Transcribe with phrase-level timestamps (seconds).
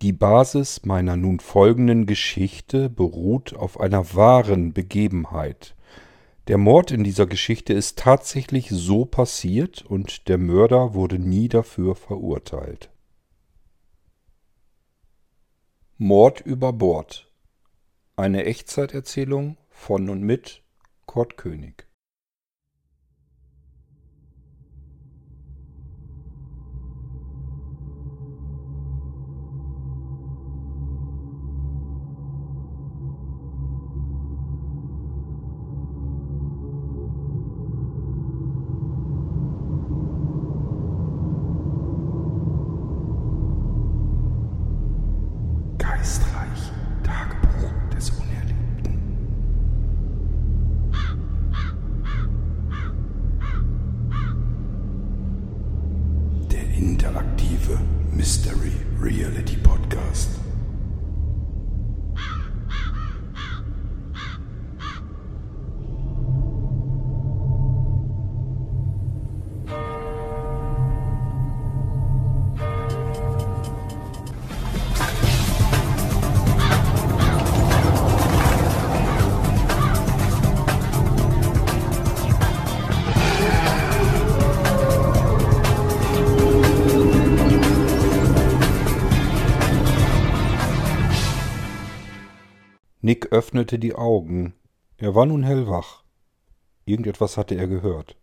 [0.00, 5.74] Die Basis meiner nun folgenden Geschichte beruht auf einer wahren Begebenheit.
[6.46, 11.96] Der Mord in dieser Geschichte ist tatsächlich so passiert und der Mörder wurde nie dafür
[11.96, 12.90] verurteilt.
[15.96, 17.32] Mord über Bord.
[18.14, 20.62] Eine Echtzeiterzählung von und mit
[21.06, 21.87] Kurt König.
[56.78, 57.80] Interaktive
[58.14, 60.47] Mystery Reality Podcast.
[93.68, 94.54] Öffnete die Augen.
[94.96, 96.02] Er war nun hellwach.
[96.86, 98.16] Irgendetwas hatte er gehört.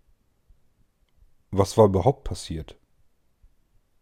[1.52, 2.80] Was war überhaupt passiert?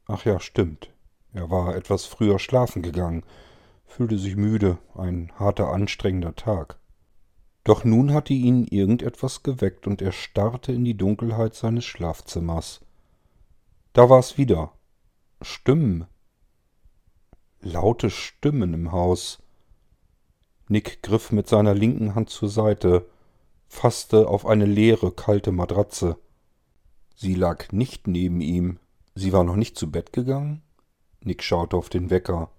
[0.06, 0.94] Ach ja, stimmt.
[1.34, 3.26] Er war etwas früher schlafen gegangen,
[3.86, 6.80] fühlte sich müde, ein harter, anstrengender Tag.
[7.66, 12.80] Doch nun hatte ihn irgendetwas geweckt und er starrte in die Dunkelheit seines Schlafzimmers.
[13.92, 14.72] Da war es wieder.
[15.42, 16.06] Stimmen.
[17.60, 19.43] Laute Stimmen im Haus.
[20.68, 23.06] Nick griff mit seiner linken Hand zur Seite,
[23.68, 26.18] fasste auf eine leere, kalte Matratze.
[27.16, 28.80] Sie lag nicht neben ihm.
[29.16, 30.62] Sie war noch nicht zu Bett gegangen?
[31.22, 32.50] Nick schaute auf den Wecker.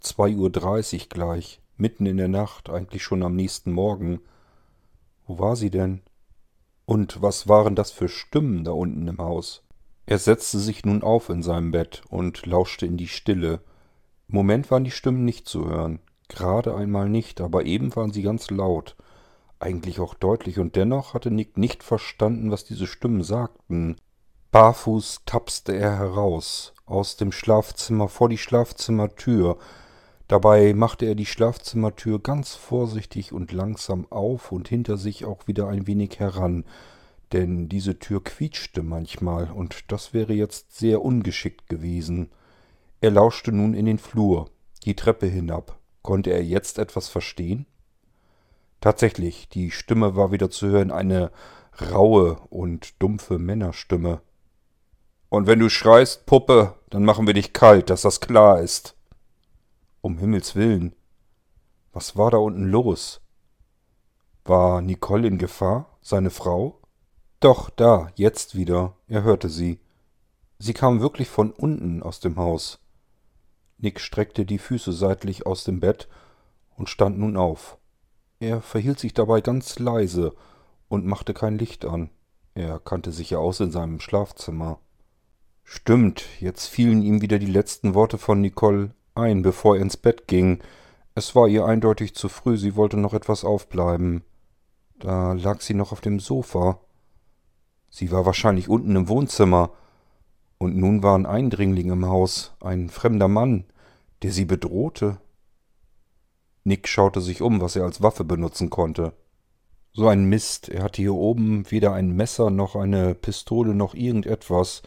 [0.00, 4.20] Zwei Uhr dreißig gleich, mitten in der Nacht, eigentlich schon am nächsten Morgen.
[5.26, 6.02] Wo war sie denn?
[6.84, 9.62] Und was waren das für Stimmen da unten im Haus?
[10.04, 13.60] Er setzte sich nun auf in seinem Bett und lauschte in die Stille.
[14.28, 16.00] Im Moment waren die Stimmen nicht zu hören.
[16.28, 18.96] Gerade einmal nicht, aber eben waren sie ganz laut.
[19.58, 23.96] Eigentlich auch deutlich, und dennoch hatte Nick nicht verstanden, was diese Stimmen sagten.
[24.50, 29.58] Barfuß tapste er heraus, aus dem Schlafzimmer vor die Schlafzimmertür.
[30.28, 35.68] Dabei machte er die Schlafzimmertür ganz vorsichtig und langsam auf und hinter sich auch wieder
[35.68, 36.64] ein wenig heran,
[37.32, 42.30] denn diese Tür quietschte manchmal, und das wäre jetzt sehr ungeschickt gewesen.
[43.00, 44.50] Er lauschte nun in den Flur,
[44.84, 45.78] die Treppe hinab.
[46.04, 47.64] Konnte er jetzt etwas verstehen?
[48.82, 51.32] Tatsächlich, die Stimme war wieder zu hören, eine
[51.80, 54.20] raue und dumpfe Männerstimme.
[55.30, 58.94] Und wenn du schreist, Puppe, dann machen wir dich kalt, dass das klar ist.
[60.02, 60.94] Um Himmels willen.
[61.94, 63.22] Was war da unten los?
[64.44, 66.82] War Nicole in Gefahr, seine Frau?
[67.40, 68.94] Doch, da, jetzt wieder.
[69.08, 69.80] Er hörte sie.
[70.58, 72.83] Sie kam wirklich von unten aus dem Haus.
[73.84, 76.08] Nick streckte die Füße seitlich aus dem Bett
[76.74, 77.76] und stand nun auf.
[78.40, 80.34] Er verhielt sich dabei ganz leise
[80.88, 82.08] und machte kein Licht an.
[82.54, 84.78] Er kannte sich ja aus in seinem Schlafzimmer.
[85.64, 90.28] Stimmt, jetzt fielen ihm wieder die letzten Worte von Nicole ein, bevor er ins Bett
[90.28, 90.62] ging.
[91.14, 94.24] Es war ihr eindeutig zu früh, sie wollte noch etwas aufbleiben.
[94.98, 96.80] Da lag sie noch auf dem Sofa.
[97.90, 99.72] Sie war wahrscheinlich unten im Wohnzimmer.
[100.56, 103.66] Und nun war ein Eindringling im Haus, ein fremder Mann,
[104.24, 105.18] der sie bedrohte.
[106.64, 109.12] Nick schaute sich um, was er als Waffe benutzen konnte.
[109.92, 114.80] So ein Mist, er hatte hier oben weder ein Messer noch eine Pistole noch irgendetwas.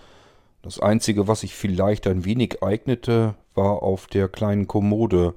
[0.63, 5.35] Das einzige, was sich vielleicht ein wenig eignete, war auf der kleinen Kommode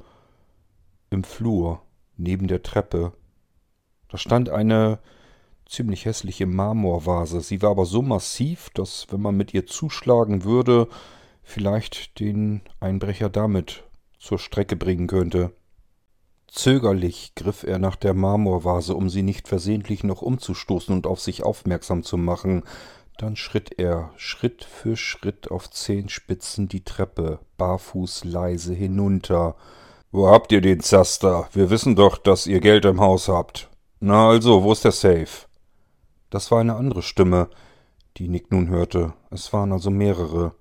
[1.11, 1.83] im Flur,
[2.17, 3.13] neben der Treppe.
[4.09, 4.99] Da stand eine
[5.67, 7.43] ziemlich hässliche Marmorvase.
[7.43, 10.89] Sie war aber so massiv, dass, wenn man mit ihr zuschlagen würde,
[11.43, 13.85] vielleicht den Einbrecher damit
[14.21, 15.53] zur Strecke bringen könnte.
[16.47, 21.43] Zögerlich griff er nach der Marmorvase, um sie nicht versehentlich noch umzustoßen und auf sich
[21.43, 22.65] aufmerksam zu machen.
[23.19, 29.57] Dann schritt er Schritt für Schritt auf Zehenspitzen die Treppe, barfuß leise hinunter.
[30.11, 31.49] Wo habt ihr den Zaster?
[31.53, 33.71] Wir wissen doch, dass ihr Geld im Haus habt.
[34.01, 35.47] Na also, wo ist der Safe?
[36.31, 37.49] Das war eine andere Stimme,
[38.17, 39.13] die Nick nun hörte.
[39.31, 40.55] Es waren also mehrere.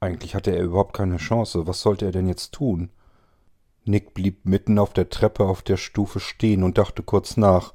[0.00, 1.66] Eigentlich hatte er überhaupt keine Chance.
[1.66, 2.90] Was sollte er denn jetzt tun?
[3.84, 7.72] Nick blieb mitten auf der Treppe auf der Stufe stehen und dachte kurz nach.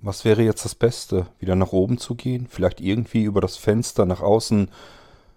[0.00, 1.26] Was wäre jetzt das Beste?
[1.38, 2.46] Wieder nach oben zu gehen?
[2.48, 4.70] Vielleicht irgendwie über das Fenster nach außen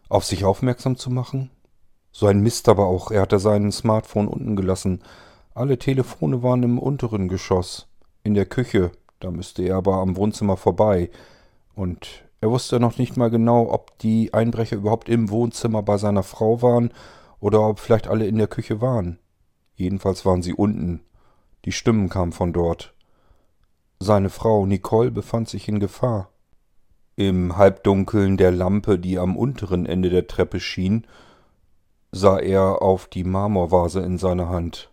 [0.10, 1.51] auf sich aufmerksam zu machen?
[2.12, 3.12] So ein Mist aber auch.
[3.12, 5.01] Er hatte sein Smartphone unten gelassen.
[5.54, 7.88] Alle Telefone waren im unteren Geschoss.
[8.24, 8.92] In der Küche.
[9.19, 11.12] Da müsste er aber am Wohnzimmer vorbei.
[11.75, 16.24] Und er wusste noch nicht mal genau, ob die Einbrecher überhaupt im Wohnzimmer bei seiner
[16.24, 16.94] Frau waren
[17.39, 19.19] oder ob vielleicht alle in der Küche waren.
[19.75, 21.01] Jedenfalls waren sie unten.
[21.65, 22.94] Die Stimmen kamen von dort.
[24.00, 26.30] Seine Frau Nicole befand sich in Gefahr.
[27.18, 31.06] Im Halbdunkeln der Lampe, die am unteren Ende der Treppe schien,
[32.12, 34.89] sah er auf die Marmorvase in seiner Hand.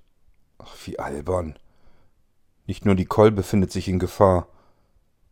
[0.58, 1.56] Ach, wie albern.
[2.66, 4.48] Nicht nur Nicole befindet sich in Gefahr.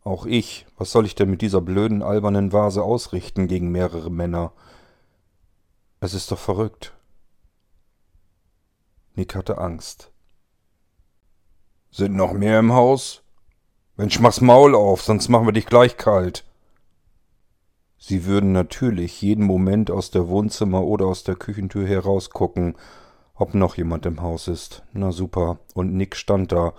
[0.05, 0.67] Auch ich.
[0.77, 4.53] Was soll ich denn mit dieser blöden, albernen Vase ausrichten gegen mehrere Männer?
[5.99, 6.95] Es ist doch verrückt.
[9.15, 10.11] Nick hatte Angst.
[11.89, 13.23] Sind noch mehr im Haus?
[13.97, 16.45] Mensch, mach's Maul auf, sonst machen wir dich gleich kalt.
[17.97, 22.75] Sie würden natürlich jeden Moment aus der Wohnzimmer oder aus der Küchentür herausgucken,
[23.33, 24.83] ob noch jemand im Haus ist.
[24.93, 25.57] Na super.
[25.73, 26.73] Und Nick stand da,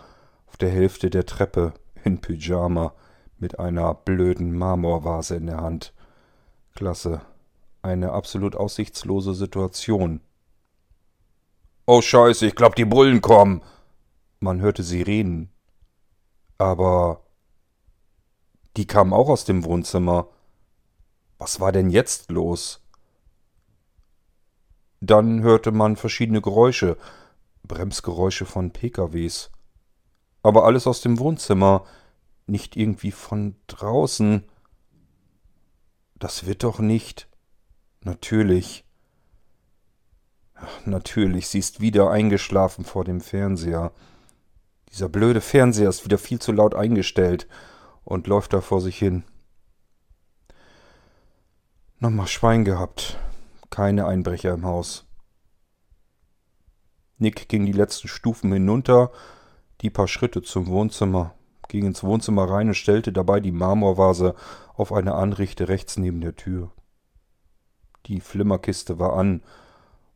[0.47, 1.73] auf der Hälfte der Treppe,
[2.05, 2.93] in Pyjama,
[3.39, 5.93] mit einer blöden Marmorvase in der Hand.
[6.75, 7.21] Klasse.
[7.83, 10.21] Eine absolut aussichtslose Situation.
[11.87, 13.63] Oh Scheiße, ich glaub, die Bullen kommen.
[14.41, 15.51] Man hörte Sirenen.
[16.59, 17.21] Aber
[18.77, 20.29] die kamen auch aus dem Wohnzimmer.
[21.39, 22.83] Was war denn jetzt los?
[25.01, 26.97] Dann hörte man verschiedene Geräusche,
[27.63, 29.51] Bremsgeräusche von PKWs.
[30.43, 31.85] Aber alles aus dem Wohnzimmer,
[32.47, 34.45] nicht irgendwie von draußen.
[36.19, 37.29] Das wird doch nicht.
[38.03, 38.85] Natürlich.
[40.55, 43.93] Ach, natürlich, sie ist wieder eingeschlafen vor dem Fernseher.
[44.91, 47.47] Dieser blöde Fernseher ist wieder viel zu laut eingestellt
[48.05, 49.25] und läuft da vor sich hin.
[51.99, 53.19] Nochmal Schwein gehabt.
[53.69, 55.05] Keine Einbrecher im Haus.
[57.19, 59.11] Nick ging die letzten Stufen hinunter,
[59.81, 61.35] die paar Schritte zum Wohnzimmer,
[61.69, 64.35] ging ins Wohnzimmer rein und stellte dabei die Marmorvase
[64.75, 66.71] auf eine Anrichte rechts neben der Tür.
[68.07, 69.43] Die Flimmerkiste war an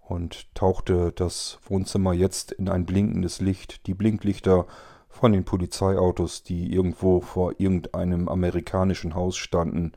[0.01, 4.67] und tauchte das Wohnzimmer jetzt in ein blinkendes Licht, die Blinklichter
[5.09, 9.93] von den Polizeiautos, die irgendwo vor irgendeinem amerikanischen Haus standen,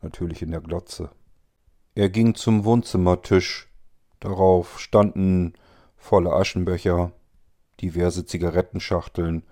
[0.00, 1.10] natürlich in der Glotze.
[1.94, 3.68] Er ging zum Wohnzimmertisch.
[4.20, 5.54] Darauf standen
[5.96, 7.12] volle Aschenbecher,
[7.80, 9.42] diverse Zigarettenschachteln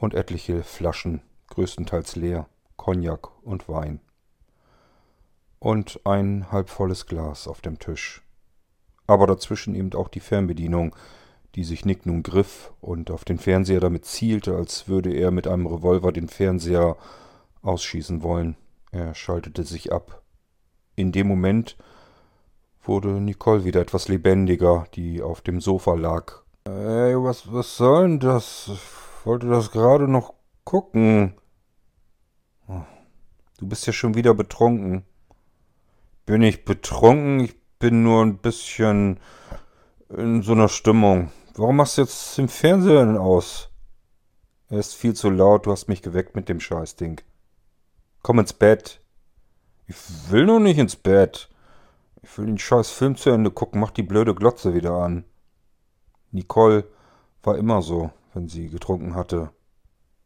[0.00, 4.00] und etliche Flaschen, größtenteils leer, Cognac und Wein.
[5.60, 8.22] Und ein halbvolles Glas auf dem Tisch
[9.10, 10.94] aber dazwischen eben auch die Fernbedienung,
[11.56, 15.48] die sich Nick nun griff und auf den Fernseher damit zielte, als würde er mit
[15.48, 16.96] einem Revolver den Fernseher
[17.62, 18.56] ausschießen wollen.
[18.92, 20.22] Er schaltete sich ab.
[20.94, 21.76] In dem Moment
[22.84, 26.42] wurde Nicole wieder etwas lebendiger, die auf dem Sofa lag.
[26.64, 28.70] Ey, was, was soll denn das?
[29.20, 30.32] Ich wollte das gerade noch
[30.64, 31.34] gucken.
[32.66, 32.80] Oh,
[33.58, 35.04] du bist ja schon wieder betrunken.
[36.24, 37.40] Bin ich betrunken?
[37.40, 39.20] Ich bin nur ein bisschen
[40.08, 41.30] in so einer Stimmung.
[41.54, 43.68] Warum machst du jetzt den Fernseher denn aus?
[44.70, 47.20] Er ist viel zu laut, du hast mich geweckt mit dem Scheißding.
[48.22, 49.02] Komm ins Bett.
[49.86, 49.96] Ich
[50.30, 51.50] will noch nicht ins Bett.
[52.22, 55.24] Ich will den scheiß Film zu Ende gucken, mach die blöde Glotze wieder an.
[56.30, 56.84] Nicole
[57.42, 59.50] war immer so, wenn sie getrunken hatte.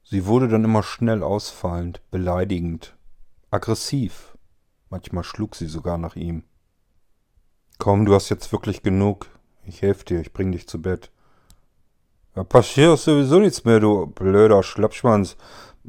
[0.03, 2.97] Sie wurde dann immer schnell ausfallend, beleidigend,
[3.51, 4.37] aggressiv.
[4.91, 6.45] Manchmal schlug sie sogar nach ihm.
[7.79, 9.27] Komm, du hast jetzt wirklich genug.
[9.65, 11.11] Ich helfe dir, ich bring dich zu Bett.
[12.35, 15.37] Da passiert sowieso nichts mehr, du blöder Schlappschwanz.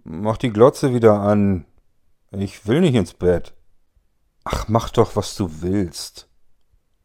[0.03, 1.65] Mach die Glotze wieder an.
[2.31, 3.53] Ich will nicht ins Bett.
[4.43, 6.29] Ach, mach doch, was du willst.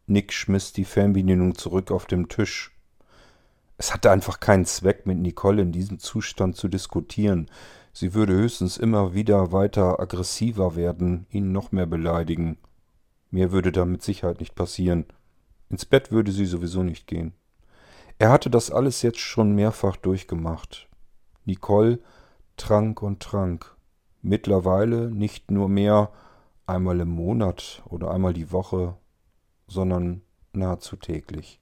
[0.05, 2.71] Nick schmiss die Fernbedienung zurück auf den Tisch.
[3.81, 7.49] Es hatte einfach keinen Zweck, mit Nicole in diesem Zustand zu diskutieren.
[7.93, 12.59] Sie würde höchstens immer wieder weiter aggressiver werden, ihn noch mehr beleidigen.
[13.31, 15.05] Mehr würde da mit Sicherheit nicht passieren.
[15.71, 17.33] Ins Bett würde sie sowieso nicht gehen.
[18.19, 20.87] Er hatte das alles jetzt schon mehrfach durchgemacht.
[21.45, 21.97] Nicole
[22.57, 23.75] trank und trank.
[24.21, 26.11] Mittlerweile nicht nur mehr
[26.67, 28.95] einmal im Monat oder einmal die Woche,
[29.65, 30.21] sondern
[30.53, 31.60] nahezu täglich.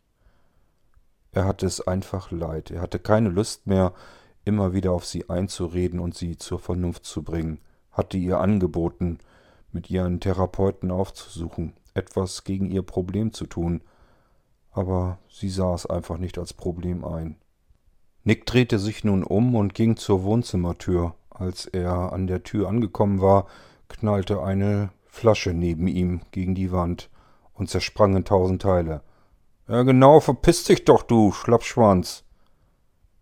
[1.31, 2.71] Er hatte es einfach leid.
[2.71, 3.93] Er hatte keine Lust mehr,
[4.45, 7.59] immer wieder auf sie einzureden und sie zur Vernunft zu bringen,
[7.91, 9.19] hatte ihr angeboten,
[9.71, 11.74] mit ihren Therapeuten aufzusuchen.
[11.93, 13.81] etwas gegen ihr Problem zu tun,
[14.71, 17.36] aber sie sah es einfach nicht als Problem ein.
[18.24, 21.15] Nick drehte sich nun um und ging zur Wohnzimmertür.
[21.29, 23.48] Als er an der Tür angekommen war,
[23.88, 27.09] knallte eine Flasche neben ihm gegen die Wand
[27.53, 29.01] und zersprang in tausend Teile.
[29.69, 32.23] Ja genau, verpiss dich doch, du Schlappschwanz.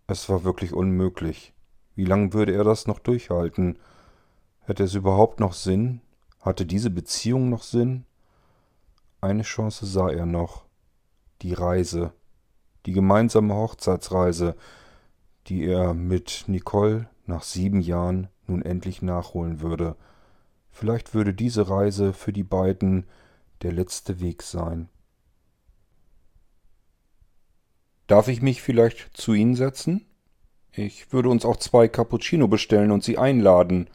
[0.06, 1.52] Es war wirklich unmöglich.
[1.94, 3.78] Wie lange würde er das noch durchhalten?
[4.60, 6.00] Hätte es überhaupt noch Sinn?
[6.40, 8.06] Hatte diese Beziehung noch Sinn?
[9.20, 10.64] Eine Chance sah er noch.
[11.42, 12.14] Die Reise.
[12.86, 14.56] Die gemeinsame Hochzeitsreise,
[15.48, 19.96] die er mit Nicole nach sieben Jahren nun endlich nachholen würde.
[20.70, 23.04] Vielleicht würde diese Reise für die beiden
[23.60, 24.88] der letzte Weg sein.
[28.08, 30.06] Darf ich mich vielleicht zu Ihnen setzen?
[30.72, 33.88] Ich würde uns auch zwei Cappuccino bestellen und Sie einladen.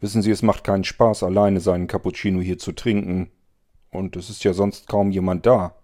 [0.00, 3.30] Wissen Sie, es macht keinen Spaß, alleine seinen Cappuccino hier zu trinken.
[3.90, 5.76] Und es ist ja sonst kaum jemand da.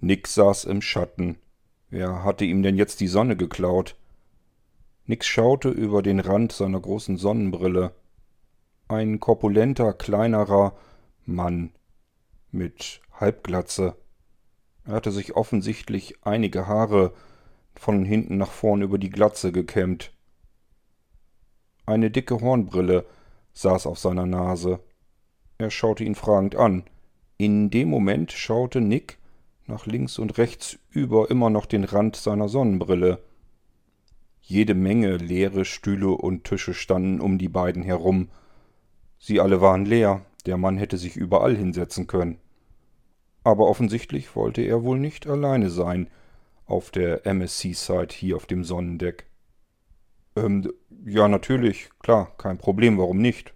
[0.00, 1.38] Nick saß im Schatten.
[1.88, 3.96] Wer hatte ihm denn jetzt die Sonne geklaut?
[5.06, 7.92] Nix schaute über den Rand seiner großen Sonnenbrille.
[8.88, 10.76] Ein korpulenter, kleinerer
[11.24, 11.72] Mann
[12.50, 13.96] mit Halbglatze.
[14.84, 17.12] Er hatte sich offensichtlich einige Haare
[17.74, 20.12] von hinten nach vorn über die Glatze gekämmt.
[21.86, 23.06] Eine dicke Hornbrille
[23.54, 24.80] saß auf seiner Nase.
[25.58, 26.84] Er schaute ihn fragend an.
[27.38, 29.18] In dem Moment schaute Nick
[29.66, 33.18] nach links und rechts über immer noch den Rand seiner Sonnenbrille.
[34.40, 38.28] Jede Menge leere Stühle und Tische standen um die beiden herum.
[39.18, 42.38] Sie alle waren leer, der Mann hätte sich überall hinsetzen können.
[43.44, 46.08] Aber offensichtlich wollte er wohl nicht alleine sein
[46.66, 49.26] auf der MSC-Site hier auf dem Sonnendeck.
[50.36, 50.72] Ähm,
[51.04, 53.52] ja, natürlich, klar, kein Problem, warum nicht?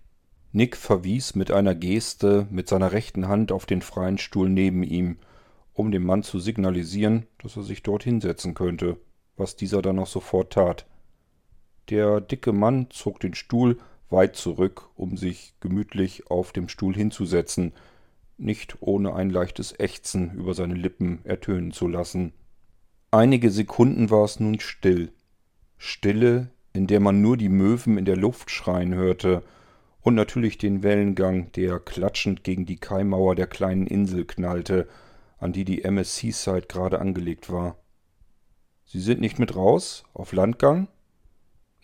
[0.52, 5.18] Nick verwies mit einer Geste mit seiner rechten Hand auf den freien Stuhl neben ihm,
[5.72, 8.98] um dem Mann zu signalisieren, dass er sich dort hinsetzen könnte,
[9.36, 10.86] was dieser dann auch sofort tat.
[11.90, 13.78] Der dicke Mann zog den Stuhl
[14.08, 17.72] weit zurück, um sich gemütlich auf dem Stuhl hinzusetzen,
[18.38, 22.32] nicht ohne ein leichtes Ächzen über seine Lippen ertönen zu lassen.
[23.10, 25.12] Einige Sekunden war es nun still.
[25.78, 29.42] Stille, in der man nur die Möwen in der Luft schreien hörte
[30.00, 34.88] und natürlich den Wellengang, der klatschend gegen die Kaimauer der kleinen Insel knallte,
[35.38, 37.76] an die die MS Seaside gerade angelegt war.
[38.84, 40.04] Sie sind nicht mit raus?
[40.14, 40.88] Auf Landgang?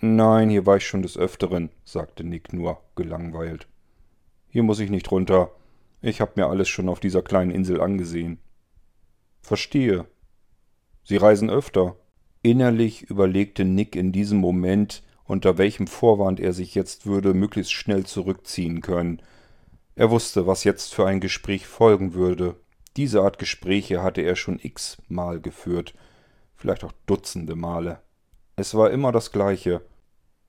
[0.00, 3.68] Nein, hier war ich schon des Öfteren, sagte Nick nur, gelangweilt.
[4.49, 5.50] Hier muss ich nicht runter.
[6.02, 8.38] Ich hab mir alles schon auf dieser kleinen Insel angesehen.
[9.40, 10.06] Verstehe.
[11.04, 11.97] Sie reisen öfter.
[12.42, 18.04] Innerlich überlegte Nick in diesem Moment, unter welchem Vorwand er sich jetzt würde möglichst schnell
[18.04, 19.23] zurückziehen können.
[19.94, 22.56] Er wusste, was jetzt für ein Gespräch folgen würde.
[22.97, 25.94] Diese Art Gespräche hatte er schon x-mal geführt,
[26.56, 28.00] vielleicht auch dutzende Male.
[28.56, 29.82] Es war immer das gleiche.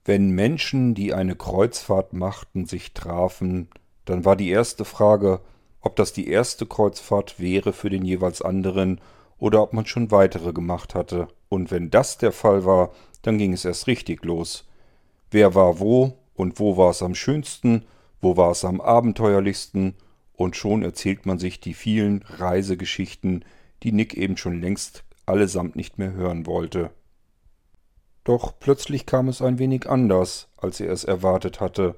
[0.04, 3.70] Wenn Menschen, die eine Kreuzfahrt machten, sich trafen,
[4.06, 5.40] dann war die erste Frage,
[5.82, 9.02] ob das die erste Kreuzfahrt wäre für den jeweils anderen
[9.38, 11.28] oder ob man schon weitere gemacht hatte.
[11.50, 12.92] Und wenn das der Fall war,
[13.22, 14.68] dann ging es erst richtig los.
[15.32, 17.86] Wer war wo und wo war es am schönsten,
[18.22, 19.96] wo war es am abenteuerlichsten
[20.34, 23.44] und schon erzählt man sich die vielen Reisegeschichten,
[23.84, 26.92] die Nick eben schon längst allesamt nicht mehr hören wollte.
[28.24, 31.96] Doch plötzlich kam es ein wenig anders, als er es erwartet hatte,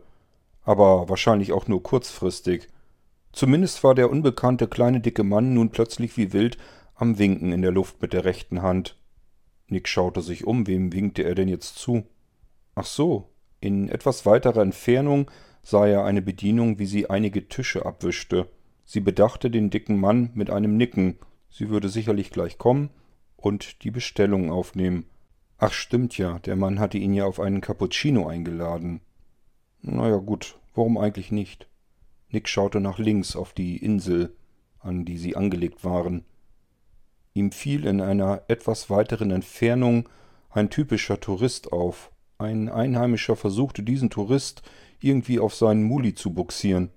[0.66, 2.68] aber wahrscheinlich auch nur kurzfristig.
[3.32, 6.58] Zumindest war der unbekannte kleine dicke Mann nun plötzlich wie wild
[6.96, 8.98] am Winken in der Luft mit der rechten Hand.
[9.68, 12.04] Nick schaute sich um, wem winkte er denn jetzt zu?
[12.76, 13.30] Ach so,
[13.60, 15.30] in etwas weiterer Entfernung
[15.64, 18.48] sah er eine Bedienung, wie sie einige Tische abwischte.
[18.86, 21.18] Sie bedachte den dicken Mann mit einem Nicken,
[21.50, 22.90] sie würde sicherlich gleich kommen
[23.36, 25.06] und die Bestellung aufnehmen.
[25.58, 29.02] Ach stimmt ja, der Mann hatte ihn ja auf einen Cappuccino eingeladen.
[29.88, 31.68] Na ja gut, warum eigentlich nicht?
[32.30, 34.36] Nick schaute nach links auf die Insel,
[34.80, 36.26] an die sie angelegt waren.
[37.36, 40.10] Ihm fiel in einer etwas weiteren Entfernung
[40.50, 42.12] ein typischer Tourist auf.
[42.40, 44.64] Ein Einheimischer versuchte diesen Tourist
[45.02, 46.90] irgendwie auf seinen Muli zu buxieren.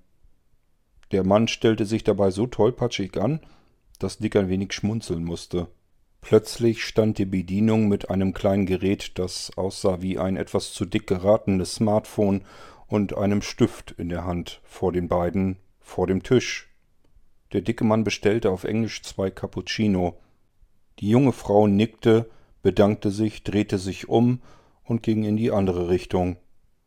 [1.12, 3.40] Der Mann stellte sich dabei so tollpatschig an,
[3.98, 5.68] dass Dick ein wenig schmunzeln musste.
[6.22, 11.06] Plötzlich stand die Bedienung mit einem kleinen Gerät, das aussah wie ein etwas zu dick
[11.06, 12.44] geratenes Smartphone
[12.88, 16.68] und einem Stift in der Hand vor den beiden vor dem Tisch.
[17.52, 20.18] Der dicke Mann bestellte auf Englisch zwei Cappuccino.
[20.98, 22.28] Die junge Frau nickte,
[22.62, 24.40] bedankte sich, drehte sich um
[24.84, 26.36] und ging in die andere Richtung.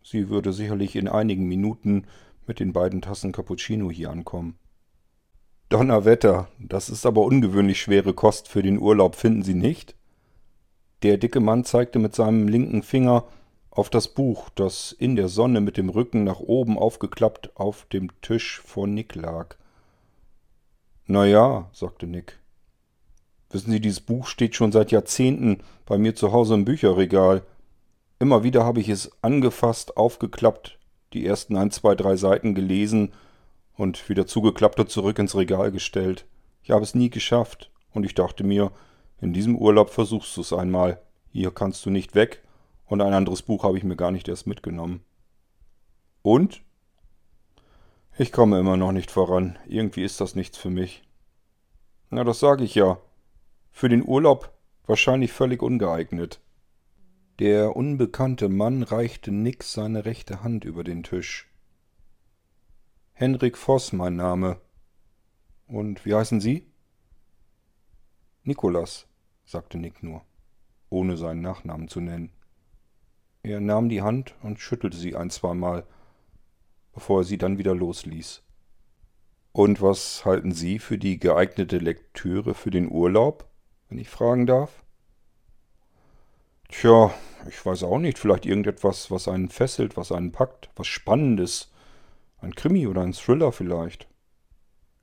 [0.03, 2.05] Sie würde sicherlich in einigen Minuten
[2.47, 4.57] mit den beiden Tassen Cappuccino hier ankommen.
[5.69, 9.95] Donnerwetter, das ist aber ungewöhnlich schwere Kost für den Urlaub, finden Sie nicht?
[11.03, 13.23] Der dicke Mann zeigte mit seinem linken Finger
[13.71, 18.09] auf das Buch, das in der Sonne mit dem Rücken nach oben aufgeklappt auf dem
[18.21, 19.55] Tisch vor Nick lag.
[21.07, 22.37] Na ja, sagte Nick.
[23.49, 27.43] Wissen Sie, dieses Buch steht schon seit Jahrzehnten bei mir zu Hause im Bücherregal.
[28.19, 30.77] Immer wieder habe ich es angefasst, aufgeklappt,
[31.13, 33.13] die ersten ein, zwei, drei Seiten gelesen
[33.75, 36.25] und wieder zugeklappt und zurück ins Regal gestellt.
[36.61, 38.71] Ich habe es nie geschafft und ich dachte mir,
[39.21, 41.01] in diesem Urlaub versuchst du es einmal.
[41.31, 42.43] Hier kannst du nicht weg
[42.91, 44.99] und ein anderes Buch habe ich mir gar nicht erst mitgenommen.
[46.23, 46.61] Und?
[48.17, 49.57] Ich komme immer noch nicht voran.
[49.65, 51.01] Irgendwie ist das nichts für mich.
[52.09, 52.99] Na, das sage ich ja.
[53.71, 54.51] Für den Urlaub
[54.87, 56.41] wahrscheinlich völlig ungeeignet.
[57.39, 61.49] Der unbekannte Mann reichte Nix seine rechte Hand über den Tisch.
[63.13, 64.59] Henrik Voss, mein Name.
[65.65, 66.67] Und wie heißen Sie?
[68.43, 69.07] Nikolas,
[69.45, 70.25] sagte Nick nur,
[70.89, 72.33] ohne seinen Nachnamen zu nennen.
[73.43, 75.85] Er nahm die Hand und schüttelte sie ein, zweimal,
[76.93, 78.43] bevor er sie dann wieder losließ.
[79.53, 83.49] Und was halten Sie für die geeignete Lektüre für den Urlaub,
[83.89, 84.83] wenn ich fragen darf?
[86.69, 87.13] Tja,
[87.49, 91.71] ich weiß auch nicht, vielleicht irgendetwas, was einen fesselt, was einen packt, was Spannendes.
[92.37, 94.07] Ein Krimi oder ein Thriller vielleicht.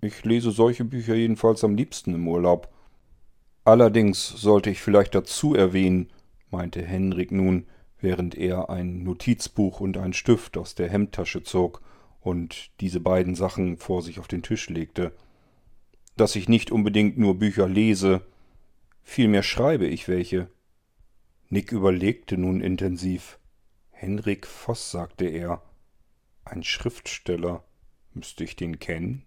[0.01, 2.73] Ich lese solche Bücher jedenfalls am liebsten im Urlaub.
[3.65, 6.11] Allerdings sollte ich vielleicht dazu erwähnen,
[6.51, 7.67] meinte Henrik nun,
[8.01, 11.83] während er ein Notizbuch und ein Stift aus der Hemdtasche zog
[12.21, 15.13] und diese beiden Sachen vor sich auf den Tisch legte.
[16.17, 18.23] Dass ich nicht unbedingt nur Bücher lese,
[19.03, 20.51] vielmehr schreibe ich welche.
[21.49, 23.39] Nick überlegte nun intensiv.
[23.91, 25.63] Henrik Voss, sagte er.
[26.45, 27.65] Ein Schriftsteller.
[28.15, 29.25] Müsste ich den kennen?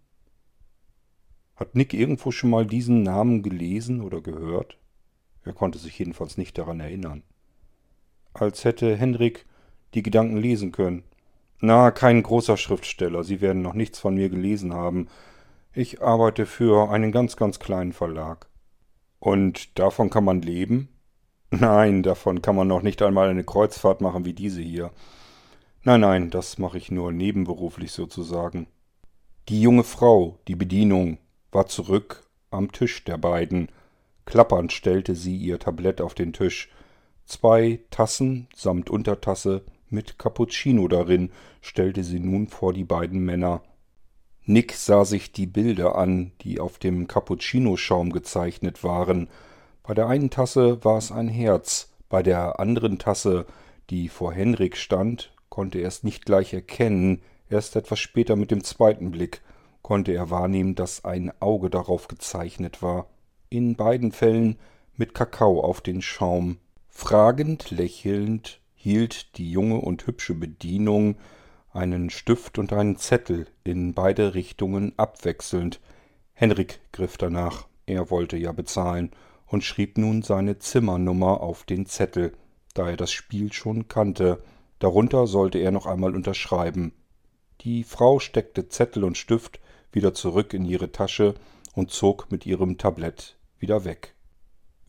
[1.55, 4.77] Hat Nick irgendwo schon mal diesen Namen gelesen oder gehört?
[5.43, 7.23] Er konnte sich jedenfalls nicht daran erinnern
[8.33, 9.45] als hätte Henrik
[9.93, 11.03] die Gedanken lesen können.
[11.59, 15.07] Na, kein großer Schriftsteller, Sie werden noch nichts von mir gelesen haben.
[15.73, 18.47] Ich arbeite für einen ganz, ganz kleinen Verlag.
[19.19, 20.89] Und davon kann man leben?
[21.51, 24.91] Nein, davon kann man noch nicht einmal eine Kreuzfahrt machen wie diese hier.
[25.83, 28.67] Nein, nein, das mache ich nur nebenberuflich sozusagen.
[29.49, 31.17] Die junge Frau, die Bedienung,
[31.51, 33.69] war zurück am Tisch der beiden.
[34.25, 36.69] Klappernd stellte sie ihr Tablett auf den Tisch,
[37.25, 41.31] Zwei Tassen samt Untertasse mit Cappuccino darin
[41.61, 43.61] stellte sie nun vor die beiden Männer.
[44.45, 49.29] Nick sah sich die Bilder an, die auf dem Cappuccino-Schaum gezeichnet waren.
[49.83, 53.45] Bei der einen Tasse war es ein Herz, bei der anderen Tasse,
[53.89, 58.63] die vor Henrik stand, konnte er es nicht gleich erkennen, erst etwas später mit dem
[58.63, 59.41] zweiten Blick
[59.81, 63.07] konnte er wahrnehmen, dass ein Auge darauf gezeichnet war.
[63.49, 64.57] In beiden Fällen
[64.95, 66.57] mit Kakao auf den Schaum.
[66.93, 71.15] Fragend lächelnd hielt die junge und hübsche Bedienung
[71.71, 75.79] einen Stift und einen Zettel in beide Richtungen abwechselnd.
[76.33, 79.11] Henrik griff danach, er wollte ja bezahlen,
[79.47, 82.33] und schrieb nun seine Zimmernummer auf den Zettel,
[82.73, 84.43] da er das Spiel schon kannte.
[84.77, 86.93] Darunter sollte er noch einmal unterschreiben.
[87.61, 89.59] Die Frau steckte Zettel und Stift
[89.91, 91.35] wieder zurück in ihre Tasche
[91.73, 94.13] und zog mit ihrem Tablett wieder weg.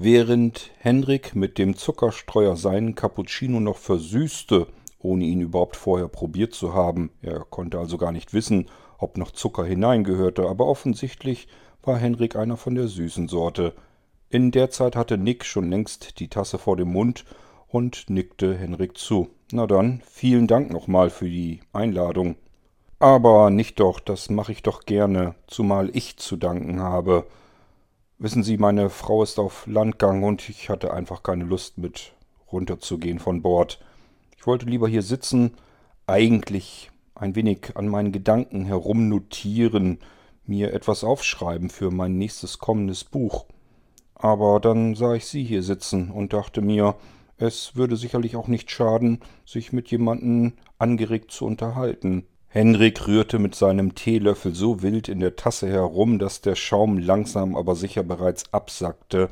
[0.05, 4.67] Während Henrik mit dem Zuckerstreuer seinen Cappuccino noch versüßte,
[4.99, 9.31] ohne ihn überhaupt vorher probiert zu haben, er konnte also gar nicht wissen, ob noch
[9.31, 11.47] Zucker hineingehörte, aber offensichtlich
[11.85, 13.75] war Henrik einer von der süßen Sorte.
[14.29, 17.25] In der Zeit hatte Nick schon längst die Tasse vor dem Mund
[17.69, 19.29] und nickte Henrik zu.
[19.53, 22.35] Na dann, vielen Dank nochmal für die Einladung.
[22.99, 27.25] Aber nicht doch, das mache ich doch gerne, zumal ich zu danken habe.
[28.23, 32.13] Wissen Sie, meine Frau ist auf Landgang und ich hatte einfach keine Lust mit
[32.53, 33.81] runterzugehen von Bord.
[34.39, 35.57] Ich wollte lieber hier sitzen,
[36.07, 39.99] eigentlich ein wenig an meinen Gedanken herumnotieren,
[40.47, 43.47] mir etwas aufschreiben für mein nächstes kommendes Buch.
[44.15, 46.95] Aber dann sah ich Sie hier sitzen und dachte mir,
[47.39, 52.29] es würde sicherlich auch nicht schaden, sich mit jemandem angeregt zu unterhalten.
[52.55, 57.57] Henrik rührte mit seinem Teelöffel so wild in der Tasse herum, dass der Schaum langsam
[57.57, 59.31] aber sicher bereits absackte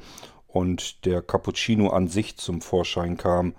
[0.48, 3.54] und der Cappuccino an sich zum Vorschein kam,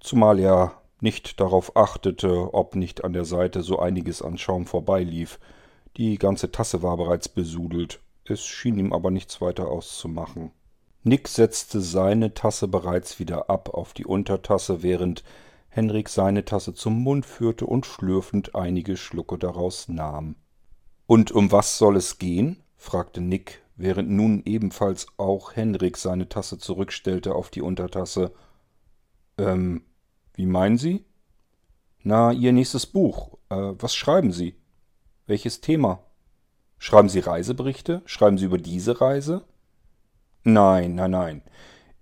[0.00, 5.38] zumal er nicht darauf achtete, ob nicht an der Seite so einiges an Schaum vorbeilief.
[5.96, 10.50] Die ganze Tasse war bereits besudelt, es schien ihm aber nichts weiter auszumachen.
[11.04, 15.22] Nick setzte seine Tasse bereits wieder ab auf die Untertasse, während
[15.76, 20.36] Henrik seine Tasse zum Mund führte und schlürfend einige Schlucke daraus nahm.
[21.06, 22.62] Und um was soll es gehen?
[22.78, 28.32] fragte Nick, während nun ebenfalls auch Henrik seine Tasse zurückstellte auf die Untertasse.
[29.36, 29.84] Ähm,
[30.32, 31.04] wie meinen Sie?
[32.02, 33.36] Na, Ihr nächstes Buch.
[33.50, 34.56] Äh, was schreiben Sie?
[35.26, 36.02] Welches Thema?
[36.78, 38.00] Schreiben Sie Reiseberichte?
[38.06, 39.44] Schreiben Sie über diese Reise?
[40.42, 41.42] Nein, nein, nein.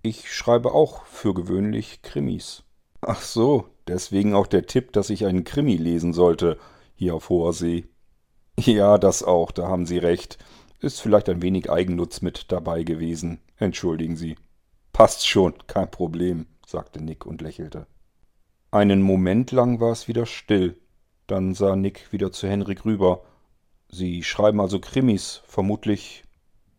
[0.01, 2.64] Ich schreibe auch für gewöhnlich Krimis.
[3.07, 6.57] Ach so, deswegen auch der Tipp, dass ich einen Krimi lesen sollte,
[6.95, 7.85] hier auf hoher See.
[8.57, 10.39] Ja, das auch, da haben Sie recht.
[10.79, 13.41] Ist vielleicht ein wenig Eigennutz mit dabei gewesen.
[13.57, 14.37] Entschuldigen Sie.
[14.91, 17.85] Passt schon, kein Problem, sagte Nick und lächelte.
[18.71, 20.75] Einen Moment lang war es wieder still.
[21.27, 23.21] Dann sah Nick wieder zu Henrik rüber.
[23.87, 26.23] Sie schreiben also Krimis, vermutlich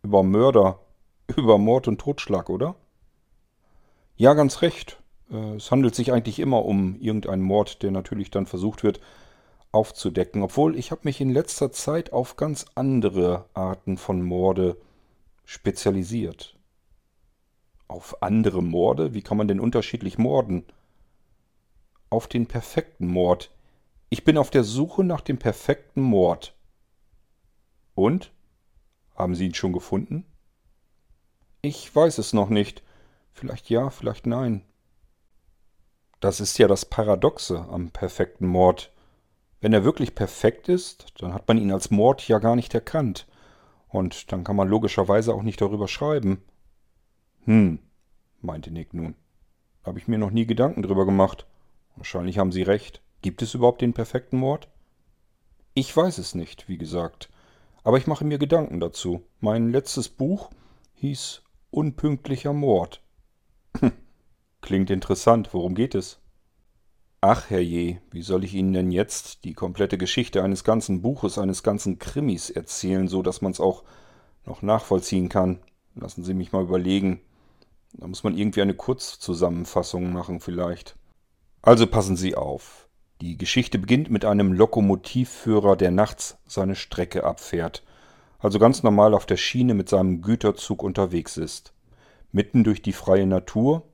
[0.02, 0.80] über Mörder,
[1.36, 2.74] über Mord und Totschlag, oder?
[4.16, 4.98] Ja, ganz recht.
[5.30, 9.00] Äh, es handelt sich eigentlich immer um irgendeinen Mord, der natürlich dann versucht wird
[9.72, 10.42] aufzudecken.
[10.42, 14.76] Obwohl ich habe mich in letzter Zeit auf ganz andere Arten von Morde
[15.44, 16.56] spezialisiert.
[17.88, 19.14] Auf andere Morde?
[19.14, 20.64] Wie kann man denn unterschiedlich morden?
[22.10, 23.50] Auf den perfekten Mord.
[24.08, 26.54] Ich bin auf der Suche nach dem perfekten Mord.
[27.94, 28.32] Und?
[29.14, 30.24] Haben Sie ihn schon gefunden?
[31.62, 32.82] Ich weiß es noch nicht.
[33.32, 34.62] Vielleicht ja, vielleicht nein.
[36.26, 38.90] Das ist ja das Paradoxe am perfekten Mord.
[39.60, 43.28] Wenn er wirklich perfekt ist, dann hat man ihn als Mord ja gar nicht erkannt.
[43.86, 46.42] Und dann kann man logischerweise auch nicht darüber schreiben.
[47.44, 47.78] Hm,
[48.40, 49.14] meinte Nick nun.
[49.84, 51.46] Habe ich mir noch nie Gedanken drüber gemacht.
[51.94, 53.02] Wahrscheinlich haben Sie recht.
[53.22, 54.66] Gibt es überhaupt den perfekten Mord?
[55.74, 57.30] Ich weiß es nicht, wie gesagt.
[57.84, 59.22] Aber ich mache mir Gedanken dazu.
[59.38, 60.50] Mein letztes Buch
[60.94, 63.00] hieß Unpünktlicher Mord.
[64.66, 65.50] Klingt interessant.
[65.52, 66.18] Worum geht es?
[67.20, 71.62] Ach, herrje, wie soll ich Ihnen denn jetzt die komplette Geschichte eines ganzen Buches, eines
[71.62, 73.84] ganzen Krimis erzählen, so dass man es auch
[74.44, 75.60] noch nachvollziehen kann?
[75.94, 77.20] Lassen Sie mich mal überlegen.
[77.92, 80.96] Da muss man irgendwie eine Kurzzusammenfassung machen vielleicht.
[81.62, 82.88] Also passen Sie auf.
[83.20, 87.84] Die Geschichte beginnt mit einem Lokomotivführer, der nachts seine Strecke abfährt,
[88.40, 91.72] also ganz normal auf der Schiene mit seinem Güterzug unterwegs ist.
[92.32, 93.84] Mitten durch die freie Natur,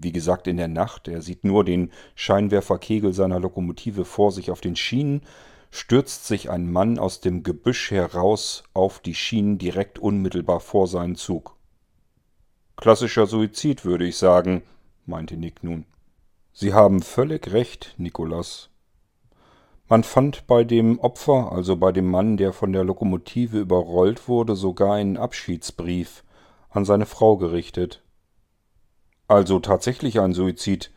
[0.00, 4.60] wie gesagt in der Nacht, er sieht nur den Scheinwerferkegel seiner Lokomotive vor sich auf
[4.60, 5.22] den Schienen,
[5.70, 11.16] stürzt sich ein Mann aus dem Gebüsch heraus auf die Schienen direkt unmittelbar vor seinen
[11.16, 11.56] Zug.
[12.76, 14.62] Klassischer Suizid, würde ich sagen,
[15.06, 15.86] meinte Nick nun.
[16.52, 18.70] Sie haben völlig recht, Nikolas.
[19.88, 24.56] Man fand bei dem Opfer, also bei dem Mann, der von der Lokomotive überrollt wurde,
[24.56, 26.24] sogar einen Abschiedsbrief
[26.70, 28.02] an seine Frau gerichtet.
[29.28, 30.92] Also tatsächlich ein Suizid.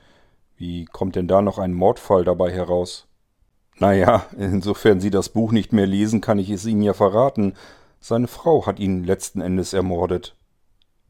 [0.55, 3.07] Wie kommt denn da noch ein Mordfall dabei heraus?
[3.77, 7.53] Naja, insofern Sie das Buch nicht mehr lesen, kann ich es Ihnen ja verraten.
[7.99, 10.35] Seine Frau hat ihn letzten Endes ermordet.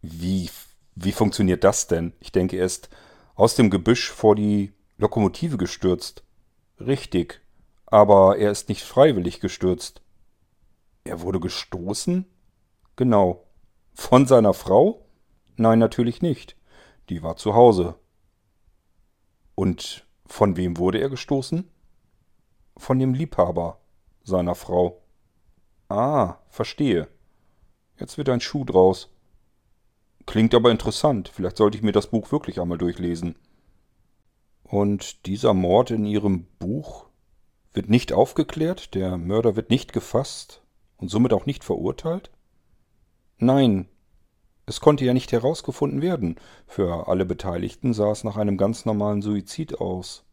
[0.01, 0.49] Wie,
[0.95, 2.13] wie funktioniert das denn?
[2.19, 2.89] Ich denke, er ist
[3.35, 6.23] aus dem Gebüsch vor die Lokomotive gestürzt.
[6.79, 7.41] Richtig,
[7.85, 10.01] aber er ist nicht freiwillig gestürzt.
[11.03, 12.25] Er wurde gestoßen?
[12.95, 13.43] Genau.
[13.93, 15.05] Von seiner Frau?
[15.57, 16.55] Nein, natürlich nicht.
[17.09, 17.95] Die war zu Hause.
[19.55, 21.67] Und von wem wurde er gestoßen?
[22.77, 23.79] Von dem Liebhaber
[24.23, 25.01] seiner Frau.
[25.89, 27.07] Ah, verstehe.
[27.97, 29.09] Jetzt wird ein Schuh draus.
[30.25, 31.29] Klingt aber interessant.
[31.29, 33.35] Vielleicht sollte ich mir das Buch wirklich einmal durchlesen.
[34.63, 37.07] Und dieser Mord in Ihrem Buch
[37.73, 38.93] wird nicht aufgeklärt?
[38.93, 40.61] Der Mörder wird nicht gefasst
[40.97, 42.29] und somit auch nicht verurteilt?
[43.39, 43.89] Nein,
[44.69, 46.35] es konnte ja nicht herausgefunden werden.
[46.67, 50.23] Für alle Beteiligten sah es nach einem ganz normalen Suizid aus.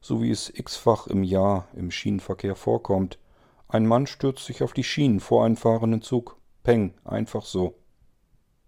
[0.00, 3.20] So wie es x-fach im Jahr im Schienenverkehr vorkommt.
[3.68, 6.36] Ein Mann stürzt sich auf die Schienen vor einen fahrenden Zug.
[6.64, 7.76] Peng, einfach so.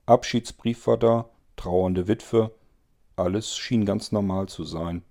[0.07, 2.55] Abschiedsbrief war da, trauernde Witwe,
[3.17, 5.03] alles schien ganz normal zu sein.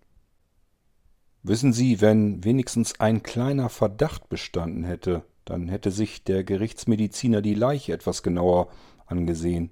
[1.43, 7.55] Wissen Sie, wenn wenigstens ein kleiner Verdacht bestanden hätte, dann hätte sich der Gerichtsmediziner die
[7.55, 8.69] Leiche etwas genauer
[9.05, 9.71] angesehen,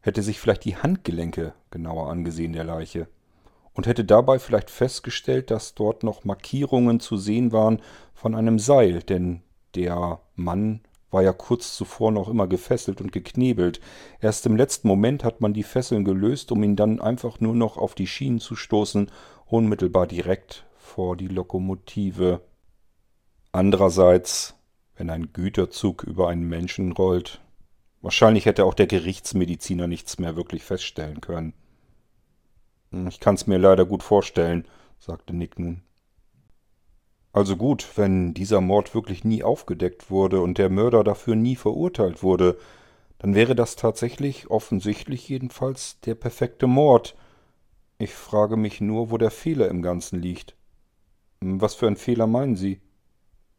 [0.00, 3.08] hätte sich vielleicht die Handgelenke genauer angesehen der Leiche
[3.74, 7.80] und hätte dabei vielleicht festgestellt, dass dort noch Markierungen zu sehen waren
[8.14, 9.42] von einem Seil, denn
[9.74, 13.80] der Mann war ja kurz zuvor noch immer gefesselt und geknebelt.
[14.20, 17.76] Erst im letzten Moment hat man die Fesseln gelöst, um ihn dann einfach nur noch
[17.76, 19.10] auf die Schienen zu stoßen,
[19.46, 22.42] unmittelbar direkt vor die Lokomotive.
[23.52, 24.54] Andererseits,
[24.96, 27.40] wenn ein Güterzug über einen Menschen rollt,
[28.00, 31.54] wahrscheinlich hätte auch der Gerichtsmediziner nichts mehr wirklich feststellen können.
[33.08, 34.66] Ich kann's mir leider gut vorstellen,
[34.98, 35.82] sagte Nick nun.
[37.32, 42.22] Also gut, wenn dieser Mord wirklich nie aufgedeckt wurde und der Mörder dafür nie verurteilt
[42.24, 42.58] wurde,
[43.18, 47.14] dann wäre das tatsächlich, offensichtlich jedenfalls, der perfekte Mord.
[47.98, 50.56] Ich frage mich nur, wo der Fehler im Ganzen liegt.
[51.40, 52.80] Was für ein Fehler meinen Sie?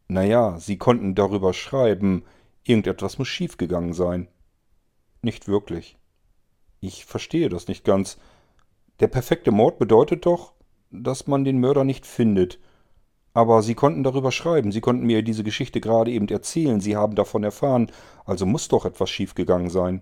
[0.07, 2.23] Naja, Sie konnten darüber schreiben,
[2.63, 4.27] irgendetwas muss schiefgegangen sein.
[5.21, 5.97] Nicht wirklich.
[6.79, 8.17] Ich verstehe das nicht ganz.
[8.99, 10.53] Der perfekte Mord bedeutet doch,
[10.91, 12.59] dass man den Mörder nicht findet.
[13.33, 17.15] Aber Sie konnten darüber schreiben, Sie konnten mir diese Geschichte gerade eben erzählen, Sie haben
[17.15, 17.91] davon erfahren,
[18.25, 20.01] also muss doch etwas schiefgegangen sein.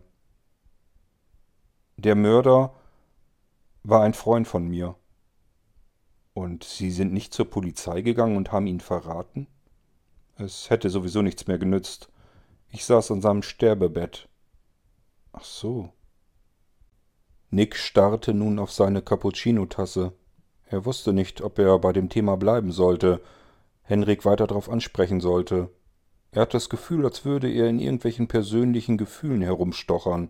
[1.98, 2.74] Der Mörder
[3.84, 4.96] war ein Freund von mir.
[6.34, 9.48] Und Sie sind nicht zur Polizei gegangen und haben ihn verraten?
[10.38, 12.10] Es hätte sowieso nichts mehr genützt.
[12.72, 14.28] Ich saß an seinem Sterbebett.
[15.32, 15.92] Ach so.
[17.50, 20.14] Nick starrte nun auf seine Cappuccino-Tasse.
[20.66, 23.22] Er wusste nicht, ob er bei dem Thema bleiben sollte,
[23.82, 25.72] Henrik weiter darauf ansprechen sollte.
[26.32, 30.30] Er hatte das Gefühl, als würde er in irgendwelchen persönlichen Gefühlen herumstochern.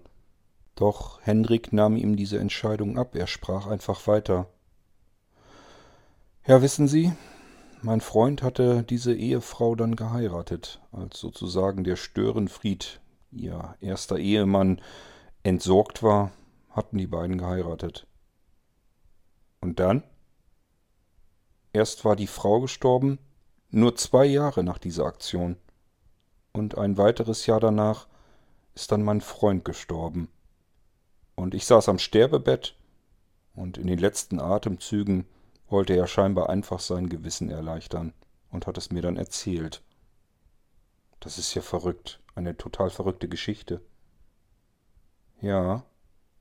[0.75, 4.47] Doch Henrik nahm ihm diese Entscheidung ab, er sprach einfach weiter.
[6.47, 7.11] Ja, wissen Sie,
[7.81, 12.99] mein Freund hatte diese Ehefrau dann geheiratet, als sozusagen der Störenfried,
[13.31, 14.81] ihr erster Ehemann,
[15.43, 16.31] entsorgt war,
[16.69, 18.07] hatten die beiden geheiratet.
[19.61, 20.03] Und dann?
[21.73, 23.19] Erst war die Frau gestorben,
[23.69, 25.57] nur zwei Jahre nach dieser Aktion.
[26.53, 28.07] Und ein weiteres Jahr danach
[28.73, 30.29] ist dann mein Freund gestorben.
[31.35, 32.75] Und ich saß am Sterbebett
[33.53, 35.25] und in den letzten Atemzügen
[35.69, 38.13] wollte er scheinbar einfach sein Gewissen erleichtern
[38.51, 39.81] und hat es mir dann erzählt.
[41.19, 43.81] Das ist ja verrückt, eine total verrückte Geschichte.
[45.41, 45.83] Ja,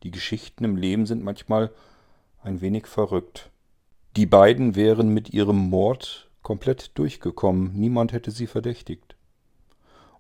[0.03, 1.71] die Geschichten im Leben sind manchmal
[2.43, 3.51] ein wenig verrückt.
[4.17, 9.17] Die beiden wären mit ihrem Mord komplett durchgekommen, niemand hätte sie verdächtigt.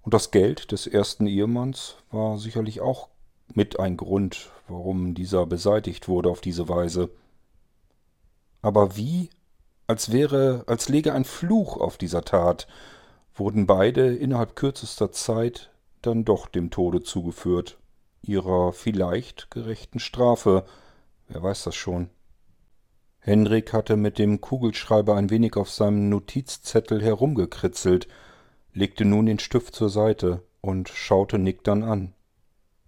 [0.03, 3.09] Und das Geld des ersten Ehemanns war sicherlich auch
[3.55, 7.11] mit ein Grund, warum dieser beseitigt wurde auf diese Weise.
[8.62, 9.31] Aber wie,
[9.87, 12.66] als wäre, als läge ein Fluch auf dieser Tat,
[13.35, 15.71] wurden beide innerhalb kürzester Zeit
[16.03, 17.79] dann doch dem Tode zugeführt,
[18.23, 20.64] ihrer vielleicht gerechten Strafe,
[21.29, 22.11] wer weiß das schon.
[23.21, 28.09] Henrik hatte mit dem Kugelschreiber ein wenig auf seinem Notizzettel herumgekritzelt,
[28.73, 32.14] legte nun den Stift zur Seite und schaute Nick dann an.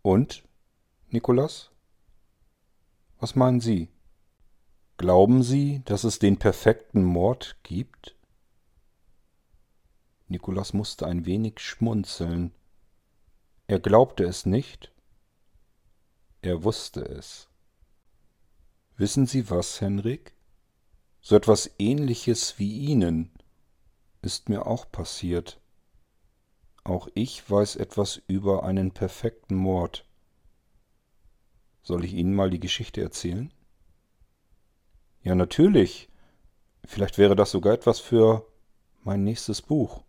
[0.03, 0.43] Und,
[1.11, 1.71] Nikolas?
[3.19, 3.89] Was meinen Sie?
[5.01, 8.15] Glauben Sie, dass es den perfekten Mord gibt?
[10.29, 12.53] Nikolas musste ein wenig schmunzeln.
[13.67, 14.93] Er glaubte es nicht,
[16.43, 17.49] er wusste es.
[18.99, 20.35] Wissen Sie was, Henrik?
[21.23, 23.31] So etwas ähnliches wie Ihnen
[24.21, 25.63] ist mir auch passiert.
[26.85, 30.05] Auch ich weiß etwas über einen perfekten Mord.
[31.83, 33.51] Soll ich Ihnen mal die Geschichte erzählen?
[35.23, 36.09] Ja, natürlich.
[36.85, 38.47] Vielleicht wäre das sogar etwas für
[39.03, 40.03] mein nächstes Buch.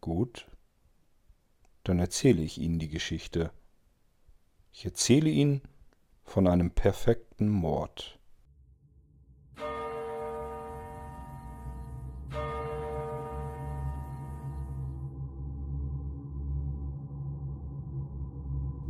[0.00, 0.46] Gut,
[1.82, 3.50] dann erzähle ich Ihnen die Geschichte.
[4.72, 5.62] Ich erzähle Ihnen
[6.22, 8.15] von einem perfekten Mord.